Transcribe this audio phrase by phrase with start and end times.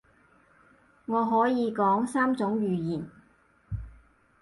[1.05, 3.07] 我可以講三種語言